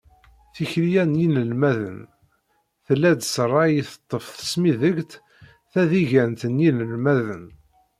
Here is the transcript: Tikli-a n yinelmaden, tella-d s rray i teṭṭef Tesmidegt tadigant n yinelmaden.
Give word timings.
Tikli-a 0.53 1.03
n 1.09 1.19
yinelmaden, 1.19 1.99
tella-d 2.85 3.21
s 3.33 3.35
rray 3.49 3.73
i 3.81 3.83
teṭṭef 3.89 4.25
Tesmidegt 4.39 5.11
tadigant 5.71 6.41
n 6.51 6.61
yinelmaden. 6.63 7.45